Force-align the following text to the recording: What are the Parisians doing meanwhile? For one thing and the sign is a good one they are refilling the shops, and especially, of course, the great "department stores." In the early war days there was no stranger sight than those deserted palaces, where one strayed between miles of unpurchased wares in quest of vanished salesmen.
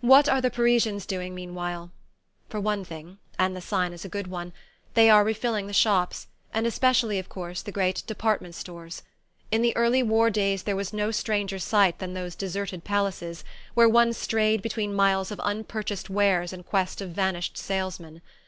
What 0.00 0.28
are 0.28 0.40
the 0.40 0.50
Parisians 0.50 1.06
doing 1.06 1.32
meanwhile? 1.32 1.92
For 2.48 2.58
one 2.58 2.84
thing 2.84 3.18
and 3.38 3.54
the 3.54 3.60
sign 3.60 3.92
is 3.92 4.04
a 4.04 4.08
good 4.08 4.26
one 4.26 4.52
they 4.94 5.08
are 5.08 5.22
refilling 5.22 5.68
the 5.68 5.72
shops, 5.72 6.26
and 6.52 6.66
especially, 6.66 7.20
of 7.20 7.28
course, 7.28 7.62
the 7.62 7.70
great 7.70 8.02
"department 8.08 8.56
stores." 8.56 9.04
In 9.52 9.62
the 9.62 9.76
early 9.76 10.02
war 10.02 10.28
days 10.28 10.64
there 10.64 10.74
was 10.74 10.92
no 10.92 11.12
stranger 11.12 11.60
sight 11.60 12.00
than 12.00 12.14
those 12.14 12.34
deserted 12.34 12.82
palaces, 12.82 13.44
where 13.74 13.88
one 13.88 14.12
strayed 14.12 14.60
between 14.60 14.92
miles 14.92 15.30
of 15.30 15.38
unpurchased 15.44 16.10
wares 16.10 16.52
in 16.52 16.64
quest 16.64 17.00
of 17.00 17.10
vanished 17.10 17.56
salesmen. 17.56 18.22